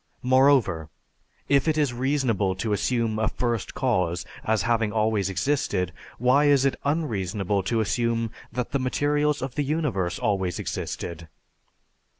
Moreover, 0.23 0.89
if 1.47 1.67
it 1.67 1.77
is 1.77 1.93
reasonable 1.93 2.55
to 2.55 2.73
assume 2.73 3.19
a 3.19 3.27
First 3.27 3.75
Cause 3.75 4.25
as 4.43 4.63
having 4.63 4.91
always 4.91 5.29
existed, 5.29 5.93
why 6.17 6.45
is 6.45 6.65
it 6.65 6.75
unreasonable 6.83 7.61
to 7.61 7.81
assume 7.81 8.31
that 8.51 8.71
the 8.71 8.79
materials 8.79 9.43
of 9.43 9.53
the 9.53 9.63
universe 9.63 10.17
always 10.17 10.57
existed? 10.57 11.27